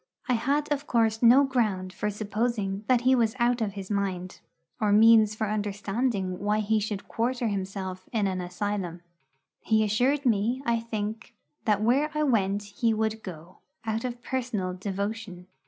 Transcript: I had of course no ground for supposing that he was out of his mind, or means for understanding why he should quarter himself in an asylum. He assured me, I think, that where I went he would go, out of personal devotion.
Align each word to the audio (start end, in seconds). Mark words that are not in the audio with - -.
I 0.27 0.33
had 0.33 0.71
of 0.71 0.87
course 0.87 1.21
no 1.21 1.43
ground 1.43 1.93
for 1.93 2.09
supposing 2.09 2.85
that 2.87 3.01
he 3.01 3.13
was 3.13 3.35
out 3.37 3.61
of 3.61 3.73
his 3.73 3.91
mind, 3.91 4.39
or 4.79 4.91
means 4.91 5.35
for 5.35 5.47
understanding 5.47 6.39
why 6.39 6.61
he 6.61 6.79
should 6.79 7.07
quarter 7.07 7.49
himself 7.49 8.09
in 8.11 8.25
an 8.25 8.41
asylum. 8.41 9.01
He 9.59 9.83
assured 9.83 10.25
me, 10.25 10.59
I 10.65 10.79
think, 10.79 11.35
that 11.65 11.83
where 11.83 12.09
I 12.15 12.23
went 12.23 12.63
he 12.63 12.95
would 12.95 13.21
go, 13.21 13.59
out 13.85 14.03
of 14.03 14.23
personal 14.23 14.73
devotion. 14.73 15.45